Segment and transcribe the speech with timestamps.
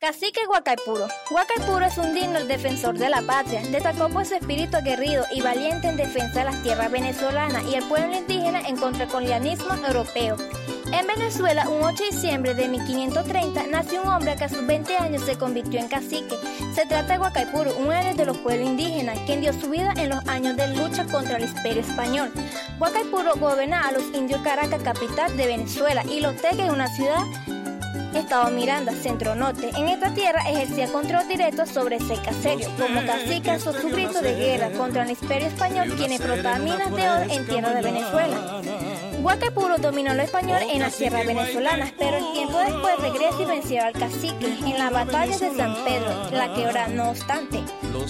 [0.00, 1.08] Cacique Huacaipuro.
[1.28, 3.60] Huacaipuro es un digno defensor de la patria.
[3.62, 7.82] Destacó por su espíritu aguerrido y valiente en defensa de las tierras venezolanas y el
[7.82, 10.36] pueblo indígena en contra del colonialismo europeo.
[10.92, 14.96] En Venezuela, un 8 de diciembre de 1530, nació un hombre que a sus 20
[14.98, 16.36] años se convirtió en cacique.
[16.76, 20.10] Se trata de Huacaipuro, un héroe de los pueblos indígenas, quien dio su vida en
[20.10, 22.32] los años de lucha contra el imperio español.
[22.78, 27.24] Huacaipuro gobernaba a los indios Caracas, capital de Venezuela, y Los Teques, una ciudad
[28.14, 29.70] Estado Miranda, Centro Norte.
[29.76, 32.68] En esta tierra ejercía control directo sobre ese caserio.
[32.78, 37.08] Como cacique alzó su grito de guerra contra el imperio español, quien explotaba minas de
[37.08, 38.62] oro en tierra de Venezuela.
[39.20, 43.84] Huacapuro dominó lo español en las tierras venezolanas, pero el tiempo después regresa y venció
[43.84, 47.62] al cacique en la batalla de San Pedro, la que ahora no obstante.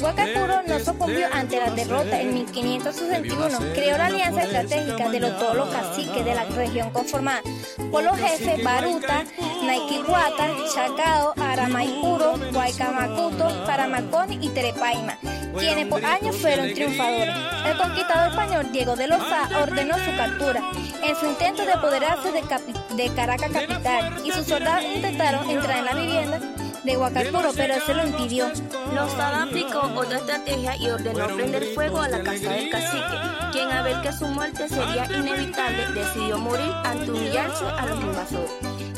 [0.00, 5.56] Huacapuro no sucumbió ante la derrota en 1561, creó la alianza estratégica de los, todos
[5.56, 7.42] los caciques de la región conformada
[7.90, 9.24] por los jefes Baruta,
[9.66, 15.18] Naiquihuata, Chacao, Aramaipuro, Guaycamacuto, Paramacón y Terepaima,
[15.58, 17.34] quienes por años fueron triunfadores.
[17.66, 20.62] El conquistador español Diego de Loza ordenó su captura
[21.02, 25.94] en su intento de apoderarse de, Caracas capital y sus soldados intentaron entrar en la
[25.94, 26.40] vivienda
[26.86, 28.46] de Huacalpuro, pero se lo impidió.
[28.94, 33.16] Lozada aplicó otra estrategia y ordenó prender fuego a la casa del cacique,
[33.50, 38.52] quien a ver que su muerte sería inevitable decidió morir ante humillarse a los invasores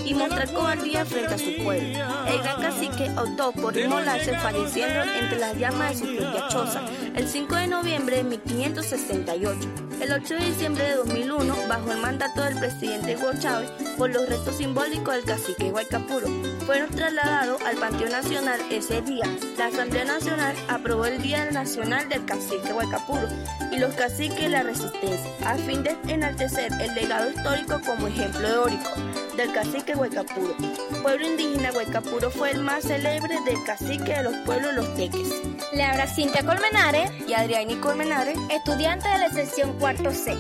[0.05, 1.98] y mostrar cobardía frente a su pueblo.
[2.27, 6.83] El gran cacique optó por inmolarse falleciendo entre las llamas de su propia choza
[7.14, 9.59] el 5 de noviembre de 1568.
[10.00, 14.28] El 8 de diciembre de 2001, bajo el mandato del presidente Hugo Chávez, por los
[14.28, 16.28] restos simbólicos del cacique Guaycapuro,
[16.64, 19.24] fueron trasladados al Panteón Nacional ese día.
[19.58, 23.28] La Asamblea Nacional aprobó el Día Nacional del Cacique Guaycapuro
[23.72, 28.48] y los caciques de la resistencia, a fin de enaltecer el legado histórico como ejemplo
[28.48, 28.91] teórico
[29.36, 30.54] del cacique Huaycapuro.
[31.02, 35.28] Pueblo indígena Huaycapuro fue el más célebre del cacique de los pueblos los teques.
[35.72, 40.36] Le habla Cintia Colmenares y Adriani Colmenares, estudiante de la sección cuarto C.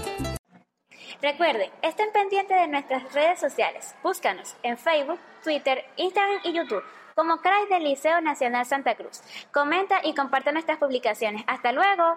[1.20, 3.94] Recuerden, estén pendientes de nuestras redes sociales.
[4.02, 6.84] Búscanos en Facebook, Twitter, Instagram y YouTube
[7.18, 9.22] como CRAI del Liceo Nacional Santa Cruz.
[9.50, 11.42] Comenta y comparte nuestras publicaciones.
[11.48, 12.16] Hasta luego.